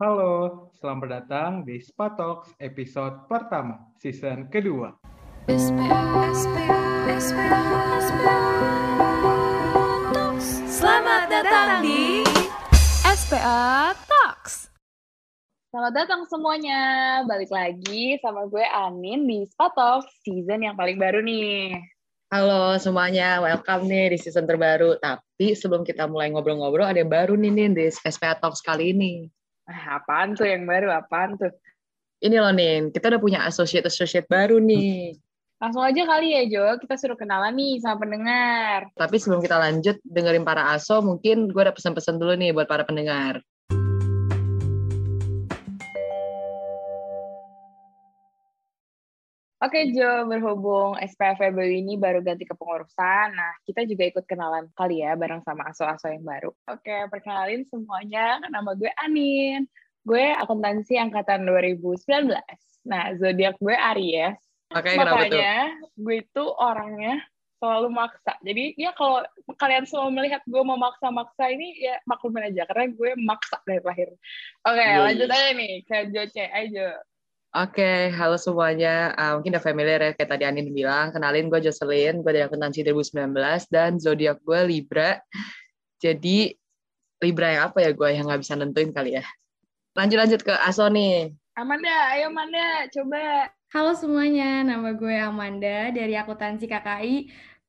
[0.00, 4.96] Halo, selamat datang di Spatox episode pertama, season kedua.
[10.72, 12.24] Selamat datang di
[13.12, 14.72] SPA Talks.
[15.68, 16.80] Selamat datang semuanya,
[17.28, 21.76] balik lagi sama gue Anin di Spatox season yang paling baru nih.
[22.32, 24.96] Halo semuanya, welcome nih di season terbaru.
[24.96, 29.28] Tapi sebelum kita mulai ngobrol-ngobrol, ada yang baru nih, nih di SPA Talks kali ini.
[29.70, 31.54] Ah, apaan tuh yang baru, apaan tuh?
[32.18, 35.14] Ini loh nih, kita udah punya associate-associate baru nih.
[35.62, 38.90] Langsung aja kali ya Jo, kita suruh kenalan nih sama pendengar.
[38.98, 42.82] Tapi sebelum kita lanjut dengerin para aso, mungkin gue ada pesan-pesan dulu nih buat para
[42.82, 43.44] pendengar.
[49.60, 55.04] Oke Jo, berhubung SPF baru ini baru ganti kepengurusan, nah kita juga ikut kenalan kali
[55.04, 56.48] ya bareng sama aso-aso yang baru.
[56.64, 59.68] Oke, perkenalin semuanya, nama gue Anin.
[60.00, 62.32] Gue akuntansi angkatan 2019.
[62.88, 64.40] Nah, zodiak gue Aries.
[64.72, 65.04] Oke, tuh?
[65.04, 67.20] Makanya gue itu orangnya
[67.60, 68.40] selalu maksa.
[68.40, 69.20] Jadi ya kalau
[69.60, 74.08] kalian semua melihat gue mau maksa-maksa ini ya maklumin aja karena gue maksa dari lahir.
[74.64, 76.96] Oke, lanjut aja nih ke Joce aja.
[77.50, 79.10] Oke, halo semuanya.
[79.18, 81.10] Ah, mungkin udah familiar ya, kayak tadi Anin bilang.
[81.10, 85.18] Kenalin, gue Jocelyn, gue dari akuntansi 2019, dan zodiak gue Libra.
[85.98, 86.54] Jadi,
[87.18, 89.26] Libra yang apa ya gue yang nggak bisa nentuin kali ya.
[89.98, 91.34] Lanjut-lanjut ke Aso nih.
[91.58, 93.50] Amanda, ayo Amanda, coba.
[93.74, 97.14] Halo semuanya, nama gue Amanda dari akuntansi KKI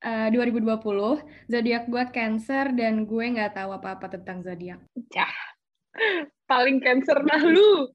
[0.06, 0.78] eh, 2020.
[1.50, 4.78] Zodiak gue Cancer dan gue nggak tahu apa-apa tentang zodiak.
[5.10, 5.34] Cah,
[6.46, 7.90] paling cancer dah lu.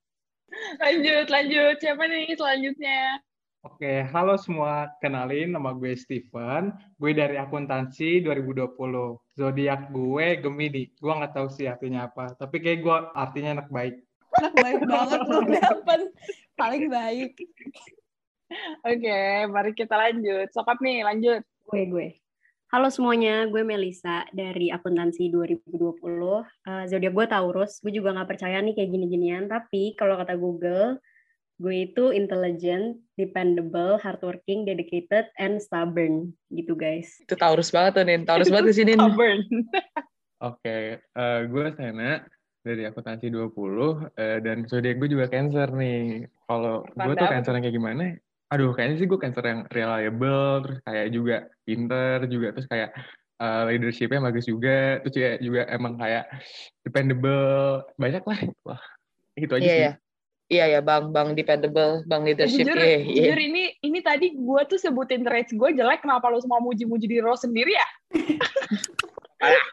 [0.82, 1.76] Lanjut, lanjut.
[1.82, 3.20] Siapa nih selanjutnya?
[3.66, 4.94] Oke, halo semua.
[5.02, 6.70] Kenalin, nama gue Steven.
[6.96, 8.70] Gue dari akuntansi 2020.
[9.34, 10.86] Zodiak gue Gemini.
[10.94, 12.30] Gue nggak tahu sih artinya apa.
[12.38, 13.96] Tapi kayak gue artinya anak baik.
[14.38, 16.00] Anak baik banget lu dapat
[16.54, 17.32] paling baik.
[18.86, 19.18] Oke,
[19.50, 20.46] mari kita lanjut.
[20.54, 21.42] Sokap nih, lanjut.
[21.66, 22.08] gue gue.
[22.76, 25.96] Halo semuanya, gue Melisa dari akuntansi 2020.
[26.44, 27.80] Eh, zodiak gue Taurus.
[27.80, 29.48] Gue juga nggak percaya nih kayak gini-ginian.
[29.48, 31.00] Tapi kalau kata Google,
[31.56, 36.36] gue itu intelligent, dependable, hardworking, dedicated, and stubborn.
[36.52, 37.16] Gitu guys.
[37.24, 38.28] Itu Taurus banget tuh, Nin.
[38.28, 38.92] Taurus banget di sini.
[38.92, 39.40] Stubborn.
[40.52, 42.28] Oke, eh, gue Sena
[42.60, 46.28] dari akuntansi 20 eh, dan zodiak gue juga Cancer nih.
[46.44, 47.24] Kalau gue tuh.
[47.24, 48.20] Cancer yang kayak gimana?
[48.54, 51.36] Aduh, kayaknya sih gue Cancer yang reliable, terus kayak juga
[51.66, 52.90] pinter juga, terus kayak
[53.42, 56.24] eh, leadership-nya bagus juga, terus juga, juga emang kayak
[56.86, 58.40] dependable, banyak lah.
[58.62, 58.82] Wah,
[59.34, 59.82] itu aja Iya, sih.
[59.82, 59.92] ya.
[60.46, 61.10] Iya, ya, Bang.
[61.10, 62.70] Bang dependable, Bang leadership.
[62.70, 63.34] jujur, Iya, iya.
[63.34, 67.22] jujur ini ini tadi gue tuh sebutin traits gue jelek, kenapa lu semua muji-muji diri
[67.26, 67.88] lo sendiri ya?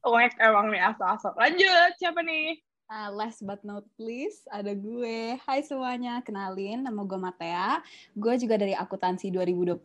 [0.00, 1.32] Wek emang nih asal-asal.
[1.40, 2.60] Lanjut, siapa nih?
[2.90, 5.38] Uh, last but not least, ada gue.
[5.46, 7.78] Hai semuanya, kenalin nama gue Matea.
[8.18, 9.78] Gue juga dari akuntansi 2020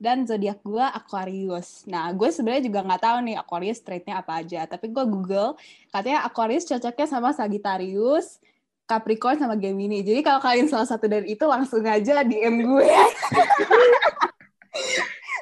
[0.00, 1.84] dan zodiak gue Aquarius.
[1.84, 4.64] Nah, gue sebenarnya juga nggak tahu nih Aquarius traitnya apa aja.
[4.64, 5.52] Tapi gue Google,
[5.92, 8.40] katanya Aquarius cocoknya sama Sagittarius,
[8.88, 10.00] Capricorn sama Gemini.
[10.00, 12.88] Jadi kalau kalian salah satu dari itu langsung aja DM gue.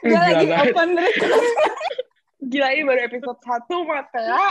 [0.03, 0.99] gue Gila lagi open.
[2.43, 4.51] Gila ini baru episode 1, Matea.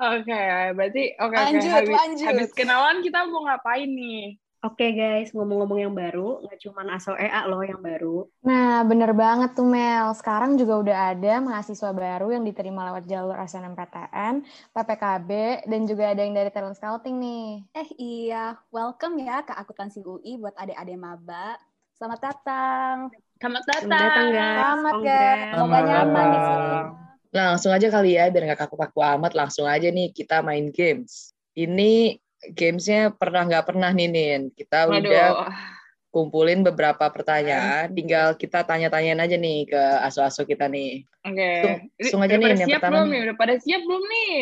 [0.00, 0.42] Oke,
[0.72, 1.36] berarti oke oke.
[1.36, 2.26] Lanjut, Habis, lanjut.
[2.28, 4.40] habis kenalan kita mau ngapain nih?
[4.62, 8.30] Oke guys, ngomong-ngomong yang baru, nggak cuma ASO EA loh yang baru.
[8.46, 10.14] Nah, bener banget tuh Mel.
[10.14, 15.30] Sekarang juga udah ada mahasiswa baru yang diterima lewat jalur SNMPTN, PPKB,
[15.66, 17.46] dan juga ada yang dari talent scouting nih.
[17.74, 21.58] Eh iya, welcome ya ke akuntansi UI buat adik-adik maba.
[21.98, 23.10] Selamat datang.
[23.42, 24.62] Selamat Selamat datang guys.
[24.62, 25.42] Selamat, guys.
[25.58, 26.78] Semoga nyaman di sini.
[27.32, 31.32] Nah, langsung aja kali ya, biar nggak kaku-kaku amat, langsung aja nih kita main games.
[31.56, 32.20] Ini
[32.52, 34.42] gamesnya pernah nggak pernah nih, Nin.
[34.52, 35.00] Kita udah
[35.32, 35.48] Waduh.
[36.12, 41.08] kumpulin beberapa pertanyaan, tinggal kita tanya-tanyain aja nih ke aso-aso kita nih.
[41.24, 41.40] Oke.
[41.40, 43.12] Langsung- Ini langsung aja udah nih, yang siap pertama belum nih.
[43.16, 43.24] nih?
[43.24, 44.36] Udah pada siap belum nih?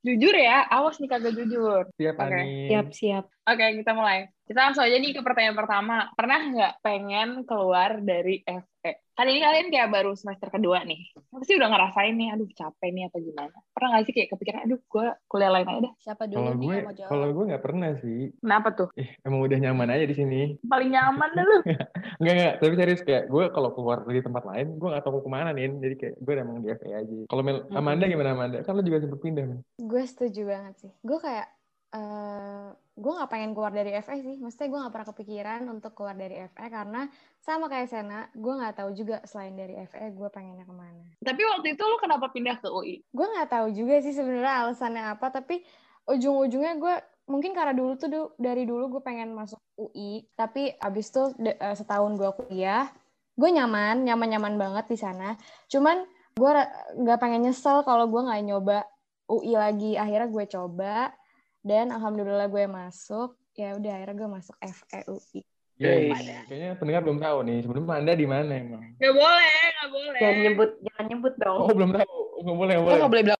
[0.00, 1.82] Jujur ya, awas nih kagak jujur.
[2.00, 2.16] Siap.
[2.16, 2.72] Anin.
[2.72, 3.24] Siap, siap.
[3.44, 4.32] Oke, kita mulai.
[4.48, 6.08] Kita langsung aja nih ke pertanyaan pertama.
[6.16, 8.40] Pernah nggak pengen keluar dari
[8.80, 8.92] FE?
[9.12, 11.12] Kan ini kalian kayak baru semester kedua nih.
[11.28, 13.52] Pasti udah ngerasain nih, aduh capek nih atau gimana.
[13.76, 15.92] Pernah nggak sih kayak kepikiran, aduh gue kuliah lain aja dah.
[16.00, 17.10] Siapa dulu Kalau nih gue, yang mau jawab?
[17.12, 18.20] kalau gue nggak pernah sih.
[18.40, 18.88] Kenapa tuh?
[18.96, 20.40] Eh, emang udah nyaman aja di sini.
[20.64, 21.58] Paling nyaman dah lu.
[22.20, 22.54] Enggak, enggak.
[22.60, 25.50] Tapi serius kayak gue kalau keluar dari tempat lain, gue nggak tahu mau ke mana
[25.52, 25.68] nih.
[25.76, 27.16] Jadi kayak gue emang di FE aja.
[27.28, 27.42] Kalau.
[27.76, 28.58] Amanda gimana Amanda?
[28.64, 29.44] Kan lo juga sempet pindah.
[29.76, 30.90] Gue setuju banget sih.
[31.04, 31.48] Gue kayak,
[31.90, 32.66] eh
[33.00, 34.36] gue nggak pengen keluar dari FE sih.
[34.38, 37.08] Maksudnya gue nggak pernah kepikiran untuk keluar dari FE karena
[37.40, 41.02] sama kayak Sena, gue nggak tahu juga selain dari FE gue pengennya ke mana.
[41.18, 43.02] Tapi waktu itu lu kenapa pindah ke UI?
[43.10, 45.64] Gue nggak tahu juga sih sebenarnya alasannya apa, tapi
[46.06, 46.94] ujung-ujungnya gue
[47.30, 51.54] mungkin karena dulu tuh du- dari dulu gue pengen masuk UI tapi abis itu de-
[51.54, 52.90] eh, setahun gue kuliah
[53.38, 55.38] gue nyaman nyaman nyaman banget di sana
[55.70, 56.02] cuman
[56.34, 56.50] gue
[56.98, 58.82] nggak pengen nyesel kalau gue nggak nyoba
[59.30, 61.14] UI lagi akhirnya gue coba
[61.60, 65.40] dan alhamdulillah gue masuk ya udah akhirnya gue masuk E FEUI
[65.80, 66.12] Yeay.
[66.44, 69.00] Kayaknya pendengar belum tahu nih, sebelumnya Anda di mana emang?
[69.00, 70.20] Gak boleh, gak boleh.
[70.20, 71.56] Jangan nyebut, jangan nyebut dong.
[71.56, 72.20] Oh, belum tahu.
[72.44, 72.98] Nggak boleh, nggak boleh.
[73.00, 73.38] nggak boleh bilang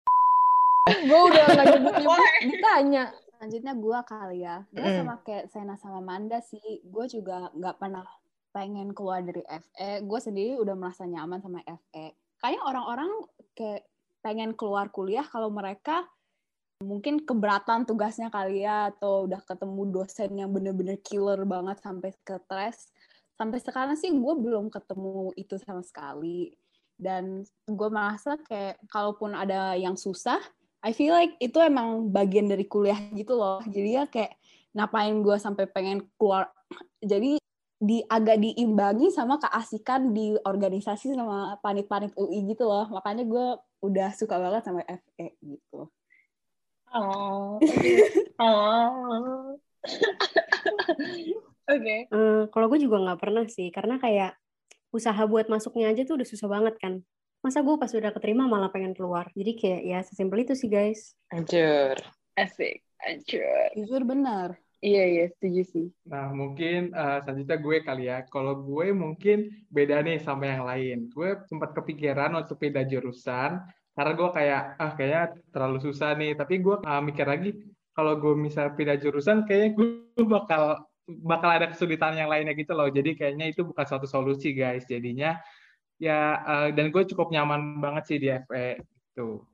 [0.90, 3.04] gue udah nggak nyebut nyebut ditanya
[3.40, 4.56] Selanjutnya gue kali ya.
[4.68, 6.84] Gue sama kayak Sena sama Manda sih.
[6.84, 8.04] Gue juga nggak pernah
[8.52, 10.04] pengen keluar dari FE.
[10.04, 12.12] Gue sendiri udah merasa nyaman sama FE.
[12.36, 13.08] Kayaknya orang-orang
[13.56, 13.88] kayak
[14.20, 16.04] pengen keluar kuliah kalau mereka
[16.80, 22.40] mungkin keberatan tugasnya kali ya atau udah ketemu dosen yang bener-bener killer banget sampai ke
[22.48, 22.88] stres.
[23.36, 26.56] Sampai sekarang sih gue belum ketemu itu sama sekali.
[27.00, 30.40] Dan gue merasa kayak kalaupun ada yang susah,
[30.84, 33.60] I feel like itu emang bagian dari kuliah gitu loh.
[33.64, 34.36] Jadi ya kayak
[34.76, 36.48] ngapain gue sampai pengen keluar.
[37.00, 37.40] Jadi
[37.80, 42.88] di agak diimbangi sama keasikan di organisasi sama panit-panit UI gitu loh.
[42.92, 43.46] Makanya gue
[43.80, 45.88] udah suka banget sama FE gitu.
[46.90, 47.62] Oh.
[48.42, 49.54] Oh.
[51.70, 51.96] Oke.
[52.10, 54.34] Eh, kalau gue juga nggak pernah sih, karena kayak
[54.90, 56.98] usaha buat masuknya aja tuh udah susah banget kan.
[57.40, 59.30] Masa gue pas udah keterima malah pengen keluar.
[59.32, 61.14] Jadi kayak ya sesimpel itu sih guys.
[61.30, 61.96] Anjir.
[62.34, 62.82] Asik.
[63.00, 63.70] Anjir.
[63.78, 64.58] Jujur bener.
[64.80, 65.86] Iya, iya, setuju sih.
[66.08, 68.24] Nah, mungkin eh, selanjutnya gue kali ya.
[68.32, 70.98] Kalau gue mungkin beda nih sama yang lain.
[71.12, 73.60] Gue sempat kepikiran untuk pindah jurusan
[74.00, 76.32] karena gue kayak ah kayaknya terlalu susah nih.
[76.32, 77.52] Tapi gue eh, mikir lagi
[77.92, 79.88] kalau gue misal pindah jurusan kayaknya gue
[80.40, 80.88] bakal
[81.20, 82.88] bakal ada kesulitan yang lainnya gitu loh.
[82.88, 84.88] Jadi kayaknya itu bukan suatu solusi guys.
[84.88, 85.36] Jadinya
[86.00, 88.80] ya eh, dan gue cukup nyaman banget sih di FE
[89.12, 89.44] gitu.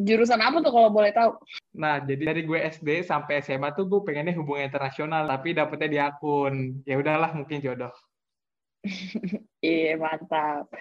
[0.00, 1.36] Jurusan apa tuh kalau boleh tahu?
[1.76, 5.98] Nah, jadi dari gue SD sampai SMA tuh gue pengennya hubungan internasional, tapi dapetnya di
[6.00, 6.80] akun.
[6.88, 7.92] Ya udahlah, mungkin jodoh.
[9.60, 10.72] Iya, mantap.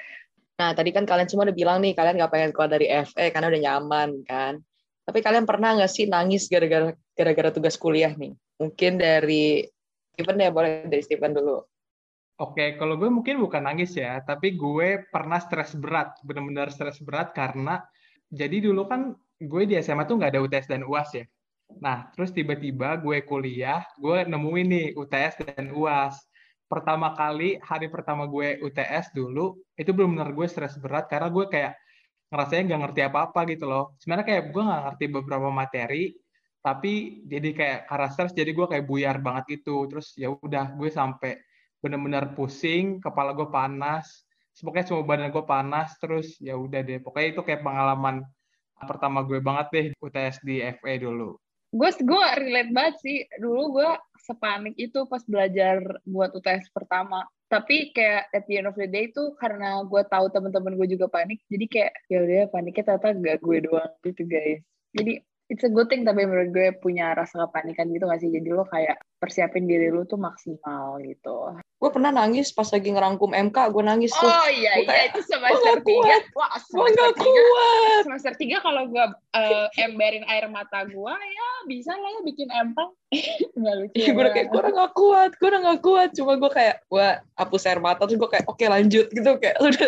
[0.59, 3.47] Nah, tadi kan kalian semua udah bilang nih, kalian nggak pengen keluar dari FE karena
[3.47, 4.59] udah nyaman, kan?
[5.07, 8.35] Tapi kalian pernah nggak sih nangis gara-gara gara-gara tugas kuliah nih?
[8.59, 9.63] Mungkin dari
[10.13, 11.63] Steven ya, boleh dari Steven dulu.
[12.39, 17.31] Oke, kalau gue mungkin bukan nangis ya, tapi gue pernah stres berat, benar-benar stres berat
[17.31, 17.83] karena
[18.31, 21.25] jadi dulu kan gue di SMA tuh nggak ada UTS dan UAS ya.
[21.79, 26.19] Nah, terus tiba-tiba gue kuliah, gue nemuin nih UTS dan UAS.
[26.69, 31.73] Pertama kali, hari pertama gue UTS dulu, itu benar-benar gue stres berat karena gue kayak
[32.29, 33.97] ngerasanya nggak ngerti apa-apa gitu loh.
[33.97, 36.13] Sebenarnya kayak gue nggak ngerti beberapa materi,
[36.61, 39.89] tapi jadi kayak karena stres jadi gue kayak buyar banget itu.
[39.89, 41.41] Terus ya udah gue sampai
[41.81, 44.05] benar-benar pusing, kepala gue panas,
[44.61, 47.01] pokoknya semua badan gue panas, terus ya udah deh.
[47.01, 48.21] Pokoknya itu kayak pengalaman
[48.85, 51.33] pertama gue banget deh UTS di FE dulu.
[51.69, 53.17] Gue gue relate banget sih.
[53.37, 53.89] Dulu gue
[54.25, 57.25] sepanik itu pas belajar buat UTS pertama.
[57.49, 61.09] Tapi kayak at the end of the day itu karena gue tahu teman-teman gue juga
[61.09, 64.61] panik, jadi kayak ya udah paniknya ternyata gak gue doang gitu guys.
[64.93, 65.17] Jadi
[65.49, 68.29] it's a good thing tapi menurut gue punya rasa kepanikan gitu gak sih?
[68.29, 71.57] Jadi lo kayak persiapin diri lo tuh maksimal gitu.
[71.81, 74.29] Gue pernah nangis pas lagi ngerangkum MK, gue nangis tuh.
[74.29, 76.15] Oh iya iya kayak, itu semester tiga.
[76.37, 77.41] Wah semester tiga.
[77.41, 78.03] kuat.
[78.05, 79.05] Semester tiga kalau gue
[79.35, 82.89] uh, emberin air mata gue ya bisa lah ya bikin empang.
[83.59, 83.95] Nggak lucu.
[83.97, 86.09] Iya, gue udah kayak, gue udah gak kuat, gue udah gak kuat.
[86.13, 89.31] Cuma gue kayak, gue hapus air mata, terus gue kayak, oke lanjut gitu.
[89.41, 89.87] Kayak udah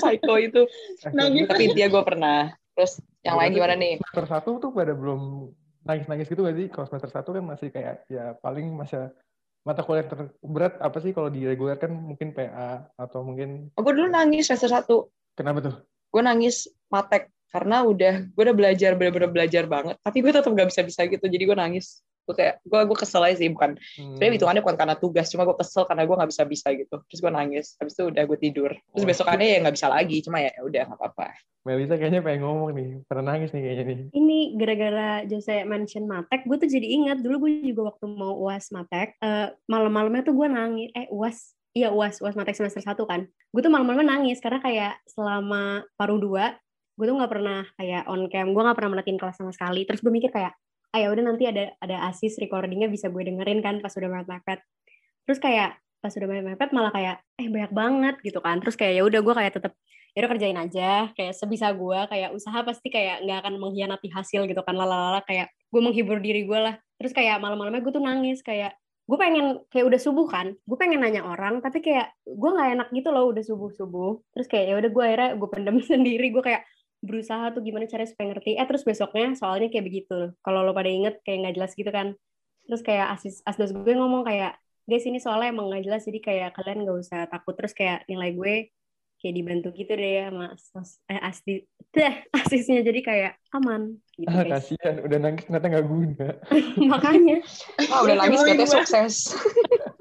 [0.00, 0.62] psycho itu.
[1.12, 1.46] Nangis.
[1.46, 2.40] Tapi intinya gue pernah.
[2.76, 3.92] Terus yang lain gimana nih?
[4.04, 5.48] Semester satu tuh pada belum
[5.82, 6.68] nangis-nangis gitu gak sih?
[6.68, 9.16] Kalau semester satu kan masih kayak ya paling masa
[9.66, 13.94] mata kuliah terberat apa sih kalau di reguler kan mungkin PA atau mungkin Oh, gue
[13.96, 15.10] dulu nangis semester satu.
[15.34, 15.74] kenapa tuh?
[16.12, 17.32] Gue nangis matek.
[17.46, 19.96] Karena udah, gue udah belajar, bener-bener belajar banget.
[20.04, 21.24] Tapi gue tetap gak bisa-bisa gitu.
[21.24, 22.04] Jadi gue nangis.
[22.26, 23.48] Gue kayak, gue gue kesel aja sih.
[23.48, 24.18] Bukan, Hmm.
[24.18, 25.30] sebenarnya hitungannya bukan karena tugas.
[25.30, 26.96] Cuma gue kesel karena gue gak bisa-bisa gitu.
[27.06, 27.66] Terus gue nangis.
[27.78, 28.70] Habis itu udah gue tidur.
[28.74, 29.08] Terus Oh.
[29.08, 30.16] besokannya ya gak bisa lagi.
[30.20, 31.26] Cuma ya udah gak apa-apa.
[31.62, 33.98] Melisa kayaknya pengen ngomong nih, pernah nangis nih kayaknya nih.
[34.14, 38.70] Ini gara-gara Jose mention Matek, gue tuh jadi ingat dulu gue juga waktu mau UAS
[38.70, 43.26] Matek, eh, malam-malamnya tuh gue nangis, eh UAS, iya UAS, UAS Matek semester 1 kan.
[43.50, 46.54] Gue tuh malam-malamnya nangis karena kayak selama paruh 2,
[46.94, 49.82] gue tuh nggak pernah kayak on cam, gue nggak pernah merhatiin kelas sama sekali.
[49.82, 50.54] Terus gue mikir kayak,
[50.94, 54.60] ah ya udah nanti ada ada asis recordingnya bisa gue dengerin kan pas udah mepet-mepet.
[55.26, 58.62] Terus kayak pas udah mepet malah kayak eh banyak banget gitu kan.
[58.62, 59.72] Terus kayak ya udah gue kayak tetap
[60.16, 64.48] ya udah kerjain aja kayak sebisa gue kayak usaha pasti kayak nggak akan mengkhianati hasil
[64.48, 68.40] gitu kan lalala kayak gue menghibur diri gue lah terus kayak malam-malamnya gue tuh nangis
[68.40, 68.72] kayak
[69.06, 72.88] gue pengen kayak udah subuh kan gue pengen nanya orang tapi kayak gue nggak enak
[72.96, 76.42] gitu loh udah subuh subuh terus kayak ya udah gue akhirnya gue pendem sendiri gue
[76.42, 76.62] kayak
[77.06, 78.58] berusaha tuh gimana caranya supaya ngerti.
[78.58, 80.34] Eh terus besoknya soalnya kayak begitu.
[80.42, 82.18] Kalau lo pada inget kayak nggak jelas gitu kan.
[82.66, 86.50] Terus kayak asis asdos gue ngomong kayak guys ini soalnya emang nggak jelas jadi kayak
[86.58, 87.54] kalian nggak usah takut.
[87.54, 88.54] Terus kayak nilai gue
[89.16, 90.68] kayak dibantu gitu deh ya mas
[91.08, 92.82] eh asli deh asisnya.
[92.82, 94.66] Jadi kayak aman gitu ah, guys.
[94.66, 96.28] kasihan udah nangis ternyata nggak guna.
[96.92, 97.36] Makanya.
[97.88, 99.14] Ah, udah nangis katanya sukses.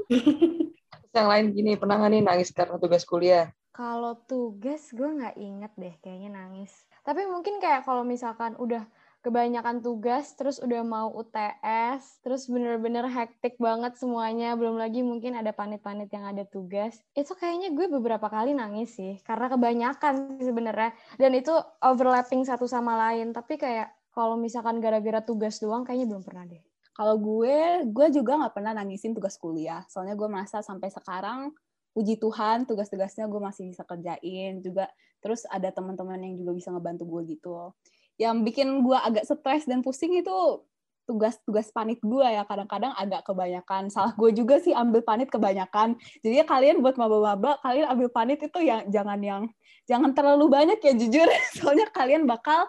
[1.16, 3.48] Yang lain gini, pernah nggak nih nangis karena tugas kuliah?
[3.72, 6.72] Kalau tugas gue nggak inget deh kayaknya nangis.
[7.06, 8.82] Tapi mungkin kayak kalau misalkan udah
[9.26, 15.50] kebanyakan tugas, terus udah mau UTS, terus bener-bener hektik banget semuanya, belum lagi mungkin ada
[15.50, 17.02] panit-panit yang ada tugas.
[17.18, 20.94] Itu kayaknya gue beberapa kali nangis sih, karena kebanyakan sebenarnya.
[21.18, 23.34] Dan itu overlapping satu sama lain.
[23.34, 26.62] Tapi kayak kalau misalkan gara-gara tugas doang, kayaknya belum pernah deh.
[26.96, 29.84] Kalau gue, gue juga nggak pernah nangisin tugas kuliah.
[29.90, 31.50] Soalnya gue merasa sampai sekarang,
[31.96, 34.92] puji Tuhan, tugas-tugasnya gue masih bisa kerjain juga.
[35.24, 37.72] Terus ada teman-teman yang juga bisa ngebantu gue gitu.
[38.20, 40.68] Yang bikin gue agak stres dan pusing itu
[41.08, 42.44] tugas-tugas panit gue ya.
[42.44, 43.88] Kadang-kadang agak kebanyakan.
[43.88, 45.96] Salah gue juga sih ambil panit kebanyakan.
[46.20, 49.42] Jadi ya kalian buat maba-maba, kalian ambil panit itu yang jangan yang
[49.88, 51.32] jangan terlalu banyak ya jujur.
[51.64, 52.68] Soalnya kalian bakal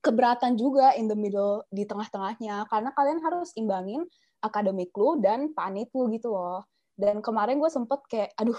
[0.00, 4.06] keberatan juga in the middle di tengah-tengahnya karena kalian harus imbangin
[4.38, 6.62] akademik lu dan panit lu gitu loh
[6.96, 8.58] dan kemarin gue sempet kayak aduh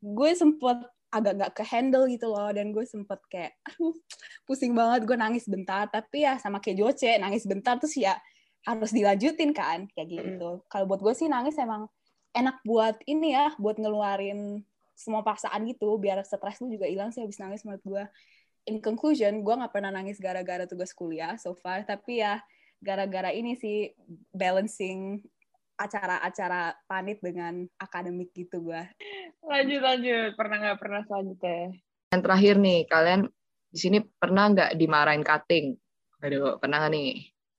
[0.00, 0.80] gue sempet
[1.12, 2.50] agak nggak ke handle gitu loh.
[2.50, 3.94] Dan gue sempet kayak aduh
[4.48, 5.06] pusing banget.
[5.06, 5.88] Gue nangis bentar.
[5.88, 8.16] Tapi ya sama kayak Joce nangis bentar terus ya
[8.66, 10.66] harus dilanjutin kan kayak gitu.
[10.66, 11.86] Kalau buat gue sih nangis emang
[12.34, 14.64] enak buat ini ya buat ngeluarin
[14.98, 15.94] semua paksaan gitu.
[16.00, 18.04] Biar stres lu juga hilang sih habis nangis menurut gue
[18.66, 22.42] in conclusion, gue nggak pernah nangis gara-gara tugas kuliah so far, tapi ya
[22.82, 23.94] gara-gara ini sih
[24.34, 25.22] balancing
[25.76, 28.82] acara-acara panit dengan akademik gitu gue.
[29.44, 30.30] Lanjut, lanjut.
[30.34, 31.76] Pernah nggak pernah selanjutnya?
[32.10, 33.20] Yang terakhir nih, kalian
[33.68, 35.76] di sini pernah nggak dimarahin cutting?
[36.24, 37.12] Aduh, pernah nggak nih?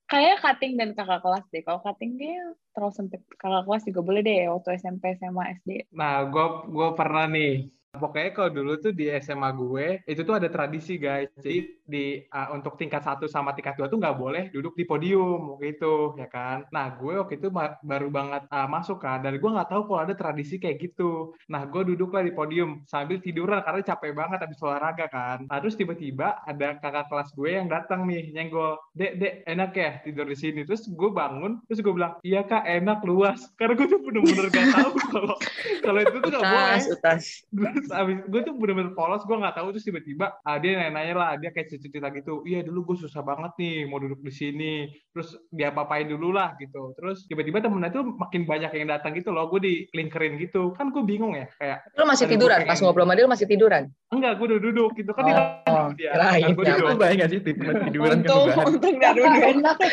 [0.08, 1.62] Kayak cutting dan kakak kelas deh.
[1.62, 2.40] Kalau cutting dia
[2.74, 3.22] terlalu sempit.
[3.38, 5.70] Kakak kelas juga boleh deh waktu SMP, SMA, SD.
[5.94, 7.70] Nah, gue gue pernah nih.
[7.88, 11.32] Pokoknya kalau dulu tuh di SMA gue, itu tuh ada tradisi guys.
[11.40, 15.56] Jadi di uh, untuk tingkat 1 sama tingkat 2 tuh nggak boleh duduk di podium
[15.56, 16.68] waktu itu, ya kan.
[16.70, 17.48] Nah, gue waktu itu
[17.82, 21.32] baru banget uh, masuk kan, dan gue nggak tahu kalau ada tradisi kayak gitu.
[21.48, 25.48] Nah, gue duduklah di podium sambil tiduran karena capek banget habis olahraga kan.
[25.48, 29.90] Nah, terus tiba-tiba ada kakak kelas gue yang datang nih, nyenggol, dek, dek, enak ya
[30.04, 30.60] tidur di sini.
[30.68, 33.48] Terus gue bangun, terus gue bilang, iya kak, enak, luas.
[33.56, 35.34] Karena gue tuh bener-bener gak tahu kalau
[35.82, 39.68] kalau itu tuh nggak boleh Utas, terus abis gue tuh bener-bener polos gue nggak tahu
[39.74, 43.54] terus tiba-tiba ah, dia nanya-nanya lah dia kayak cerita gitu iya dulu gue susah banget
[43.58, 44.72] nih mau duduk di sini
[45.14, 49.30] terus dia apain dulu lah gitu terus tiba-tiba temennya tuh makin banyak yang datang gitu
[49.30, 52.66] loh gue dikelingkerin gitu kan gue bingung ya kayak Lu masih tiduran?
[52.66, 53.82] Pas ngobrol sama dia lu masih tiduran?
[54.08, 55.24] enggak gue udah duduk gitu kan
[55.68, 56.42] Oh, dia kirain.
[56.42, 59.42] Nah, gue Ya, duduk bayang gak sih tipe tiduran kan Untung, nggak duduk.
[59.46, 59.76] Enak.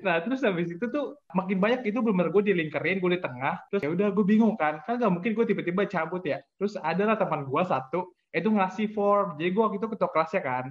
[0.00, 3.60] Nah terus habis itu tuh makin banyak itu bener gue dilingkerin, gue di tengah.
[3.68, 6.40] Terus ya udah gue bingung kan, kan nggak mungkin gue tiba-tiba cabut ya.
[6.56, 9.38] Terus ada lah teman gue satu, itu ngasih form.
[9.38, 10.64] Jadi gue waktu itu ketua kelasnya kan.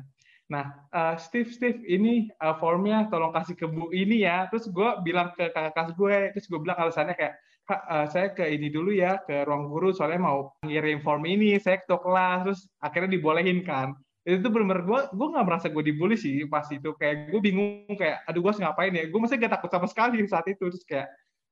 [0.50, 4.50] Nah, eh, Steve, Steve, ini eh, formnya tolong kasih ke Bu ini ya.
[4.50, 7.36] Terus gue bilang ke kakak kelas gue, terus gue bilang alasannya kayak,
[7.70, 11.62] Kak, eh, saya ke ini dulu ya, ke ruang guru, soalnya mau ngirim form ini,
[11.62, 13.94] saya ketua kelas, terus akhirnya dibolehin kan
[14.28, 17.90] itu tuh bener-bener gue gue nggak merasa gue dibully sih pas itu kayak gue bingung
[17.98, 21.10] kayak aduh gue ngapain ya gue masih gak takut sama sekali saat itu terus kayak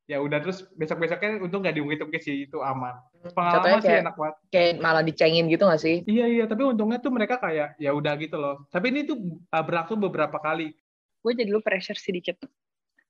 [0.07, 2.95] ya udah terus besok besoknya untung gak diungkit-ungkit sih itu aman
[3.35, 5.95] pengalaman Contohnya sih kayak, enak banget kayak malah dicengin gitu gak sih?
[6.07, 9.19] iya iya tapi untungnya tuh mereka kayak ya udah gitu loh tapi ini tuh
[9.51, 10.71] uh, berlangsung beberapa kali
[11.17, 12.39] Gue jadi lu pressure sedikit.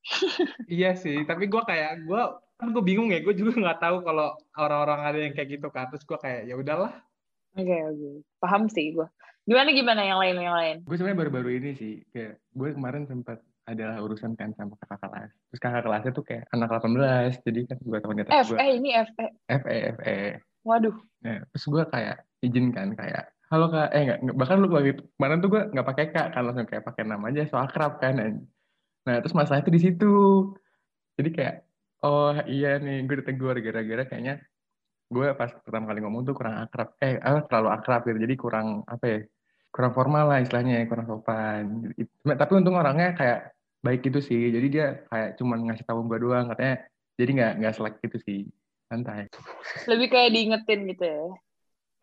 [0.65, 2.21] iya sih tapi gue kayak gue
[2.57, 5.85] kan gue bingung ya gue juga nggak tahu kalau orang-orang ada yang kayak gitu kan
[5.93, 6.97] terus gue kayak ya udahlah
[7.57, 8.09] Oke, oke.
[8.37, 9.07] Paham sih gue.
[9.49, 10.75] Gimana gimana yang lain yang lain?
[10.85, 15.31] Gue sebenarnya baru-baru ini sih, kayak gue kemarin sempat adalah urusan kan sama kakak kelas.
[15.51, 18.57] Terus kakak kelasnya tuh kayak anak 18, jadi kan gue tahun di atas gue.
[18.57, 19.31] eh ini F, eh.
[19.59, 20.17] FE, FE.
[20.63, 20.95] Waduh.
[21.27, 25.39] Nah, terus gue kayak izin kan kayak halo kak, eh enggak, bahkan lu lagi kemarin
[25.39, 28.19] tuh gue nggak pakai kak kan langsung kayak pakai nama aja so akrab kan.
[29.07, 30.15] Nah terus masalah itu di situ.
[31.15, 31.55] Jadi kayak
[32.03, 34.43] oh iya nih gue ditegur gara-gara kayaknya
[35.07, 37.15] gue pas pertama kali ngomong tuh kurang akrab, eh
[37.47, 39.19] terlalu akrab gitu, jadi kurang apa ya,
[39.71, 41.95] kurang formal lah istilahnya, kurang sopan.
[42.27, 43.55] Tapi untung orangnya kayak
[43.87, 46.83] baik gitu sih, jadi dia kayak cuman ngasih tahu gue doang katanya,
[47.15, 48.39] jadi nggak nggak selek gitu sih,
[48.91, 49.31] santai.
[49.87, 51.23] Lebih kayak diingetin gitu ya.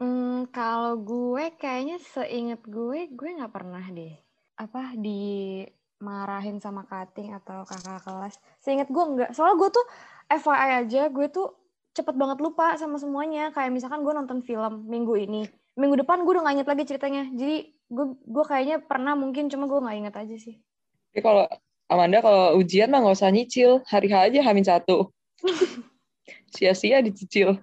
[0.00, 4.16] Hmm, kalau gue kayaknya seinget gue, gue nggak pernah deh
[4.54, 8.34] apa dimarahin sama cutting atau kakak kelas.
[8.62, 9.30] Seinget gue nggak.
[9.34, 9.86] Soalnya gue tuh
[10.30, 11.54] FYI aja, gue tuh
[11.94, 13.54] cepet banget lupa sama semuanya.
[13.54, 15.46] Kayak misalkan gue nonton film minggu ini,
[15.78, 17.22] minggu depan gue udah nggak inget lagi ceritanya.
[17.30, 20.54] Jadi gue gue kayaknya pernah mungkin cuma gue nggak inget aja sih.
[21.14, 21.46] Tapi kalau
[21.88, 23.84] Amanda kalau ujian mah nggak usah nyicil.
[23.84, 25.12] Hari H aja hamin satu.
[26.54, 27.60] Sia-sia dicicil.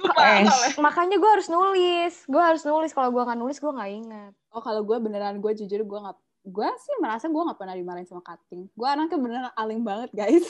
[0.00, 0.44] Lupa.
[0.80, 2.14] Makanya gue harus nulis.
[2.28, 2.92] Gue harus nulis.
[2.92, 4.32] Kalau gue nggak nulis, gue nggak ingat.
[4.52, 8.08] Oh kalau gue beneran gue jujur gue nggak gue sih merasa gue nggak pernah dimarahin
[8.08, 8.68] sama cutting.
[8.72, 10.44] Gue anaknya beneran alim banget guys.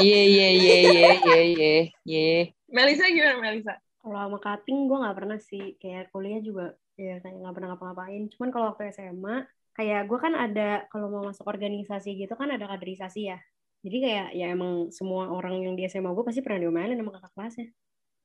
[0.00, 2.40] Iya, iya, iya, iya, iya, iya, iya.
[2.66, 3.74] Melisa gimana Melisa?
[4.00, 5.76] Kalau sama cutting gue nggak pernah sih.
[5.80, 8.22] Kayak kuliah juga ya kayak nggak pernah ngapa-ngapain.
[8.36, 12.64] Cuman kalau waktu SMA kayak gue kan ada kalau mau masuk organisasi gitu kan ada
[12.70, 13.38] kaderisasi ya.
[13.84, 17.32] Jadi kayak ya emang semua orang yang di SMA gue pasti pernah diomelin sama kakak
[17.36, 17.68] kelasnya.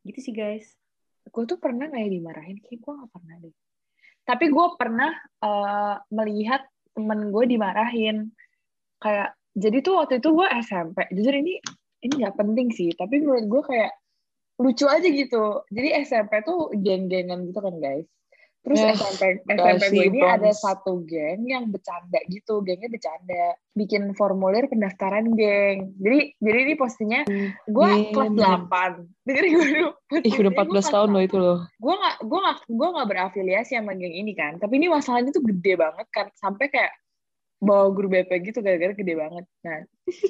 [0.06, 0.72] Gitu sih guys.
[1.28, 2.58] Gue tuh pernah nggak ya dimarahin?
[2.64, 3.56] Kayak gue nggak pernah deh.
[4.24, 5.12] Tapi gue pernah
[5.44, 6.62] eh, melihat
[6.96, 8.18] temen gue dimarahin.
[9.02, 10.98] Kayak jadi tuh waktu itu gue SMP.
[11.12, 11.60] Jujur ini
[12.06, 12.94] ini nggak penting sih.
[12.94, 13.92] Tapi menurut gue kayak
[14.62, 15.66] lucu aja gitu.
[15.74, 18.08] Jadi SMP tuh geng-gengan gitu kan guys.
[18.60, 20.60] Terus Ya, SMP SMP gue ini ada Bronx.
[20.60, 25.96] satu geng yang bercanda gitu, gengnya bercanda, bikin formulir pendaftaran geng.
[25.96, 27.22] Jadi jadi ini posisinya
[27.66, 28.12] gue Geng.
[28.12, 29.90] kelas 8 Dengerin gue dulu.
[30.20, 31.60] Ih, udah Posisinya 14 gua kelas tahun loh itu loh.
[31.80, 35.44] gue gak gue gak gue gak berafiliasi sama geng ini kan tapi ini masalahnya tuh
[35.46, 36.92] gede banget kan sampai kayak
[37.60, 39.80] bawa guru BP gitu gara-gara gede banget nah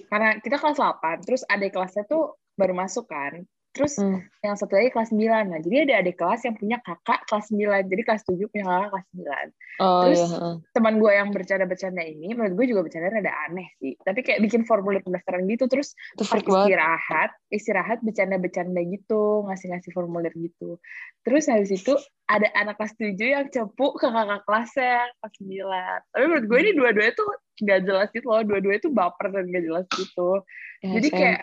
[0.09, 4.19] karena kita kelas 8 terus adik kelasnya tuh baru masuk kan terus Hmm.
[4.41, 7.85] yang satu lagi kelas 9 nah jadi ada adik kelas yang punya kakak kelas 9
[7.85, 9.49] jadi kelas 7 punya kakak kelas 9
[9.79, 10.59] Oh Terus, iya.
[10.75, 13.95] teman gue yang bercanda-bercanda ini menurut gue juga bercanda rada aneh sih.
[14.03, 15.71] Tapi kayak bikin formulir pendaftaran gitu.
[15.71, 20.75] Terus pas istirahat istirahat bercanda-bercanda gitu ngasih-ngasih formulir gitu.
[21.23, 21.95] Terus habis itu
[22.27, 26.71] ada anak kelas 7 yang cepu ke kakak kelasnya kelas 9 tapi menurut gue ini
[26.75, 27.29] dua-duanya tuh
[27.63, 28.43] gak jelas gitu loh.
[28.43, 30.43] Dua-duanya tuh baper dan gak jelas gitu.
[30.83, 31.15] Ya, Jadi SMP.
[31.15, 31.39] kayak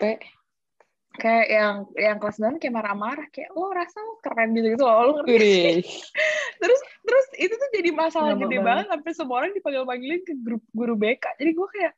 [1.25, 5.81] yang yang kelas 9 kayak marah-marah kayak lo rasa lo keren gitu gitu lo ngerti
[6.61, 8.67] terus terus itu tuh jadi masalah Lama gede banget.
[8.67, 11.93] banget sampai semua orang dipanggil-panggilin ke grup guru BK jadi gue kayak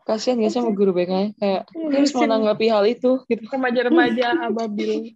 [0.00, 1.28] Kasihan gak sih sama guru BK -nya?
[1.36, 3.42] Kayak dia harus ngurusin menanggapi hal itu gitu.
[3.52, 5.14] remaja-remaja ababil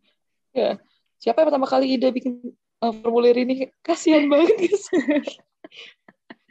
[0.54, 0.78] Ya.
[1.18, 2.38] Siapa yang pertama kali ide bikin
[2.78, 3.74] uh, formulir ini?
[3.82, 4.86] Kasihan banget guys.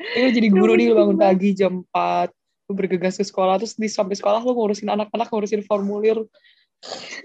[0.04, 2.28] Ini jadi guru nih bangun pagi jam 4
[2.68, 6.20] lu bergegas ke sekolah terus di sampai sekolah lu ngurusin anak-anak ngurusin formulir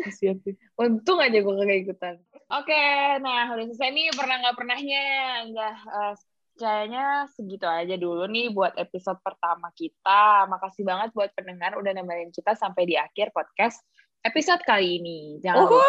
[0.06, 2.14] kasihan sih Untung aja gue kagak ikutan.
[2.48, 2.84] Oke,
[3.20, 5.04] nah udah selesai nih pernah nggak pernahnya.
[5.44, 6.14] Enggak, eh,
[6.58, 10.48] kayaknya segitu aja dulu nih buat episode pertama kita.
[10.50, 13.82] Makasih banget buat pendengar udah nemenin kita sampai di akhir podcast
[14.24, 15.38] episode kali ini.
[15.44, 15.82] Jangan lupa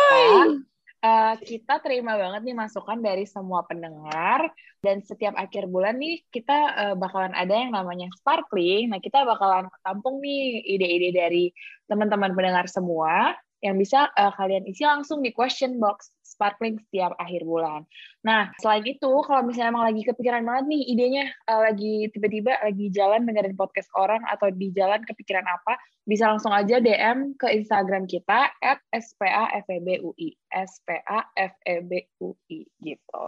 [0.99, 4.51] eh, kita terima banget nih masukan dari semua pendengar
[4.84, 8.91] dan setiap akhir bulan nih kita eh, bakalan ada yang namanya sparkling.
[8.91, 11.45] Nah, kita bakalan tampung nih ide-ide dari
[11.88, 17.43] teman-teman pendengar semua yang bisa eh, kalian isi langsung di question box sparkling setiap akhir
[17.43, 17.84] bulan.
[18.24, 22.86] Nah, selain itu, kalau misalnya emang lagi kepikiran banget nih idenya, eh, lagi tiba-tiba lagi
[22.93, 25.76] jalan dengerin podcast orang atau di jalan kepikiran apa,
[26.08, 33.26] bisa langsung aja DM ke Instagram kita at spafebui, spafebui gitu.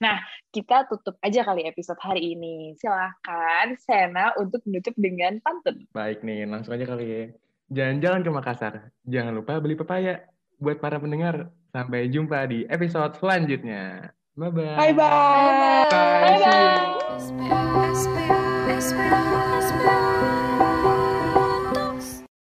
[0.00, 0.18] Nah,
[0.50, 2.74] kita tutup aja kali episode hari ini.
[2.80, 5.86] Silahkan Sena untuk menutup dengan pantun.
[5.94, 7.43] Baik nih, langsung aja kali ya.
[7.74, 8.94] Jalan-jalan ke Makassar.
[9.02, 10.22] Jangan lupa beli pepaya.
[10.62, 14.14] Buat para pendengar, sampai jumpa di episode selanjutnya.
[14.38, 14.78] Bye-bye.
[14.78, 15.90] bye bye
[18.70, 20.73] Bye-bye.